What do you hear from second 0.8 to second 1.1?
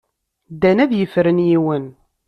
ad